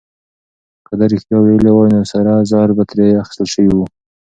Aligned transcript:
که 0.85 0.93
ده 0.99 1.05
رښتيا 1.11 1.37
ويلي 1.39 1.71
وای، 1.73 1.89
نو 1.95 2.01
سره 2.13 2.33
زر 2.51 2.69
به 2.77 2.83
ترې 2.89 3.07
اخيستل 3.23 3.47
شوي 3.53 3.71
وو. 3.75 3.85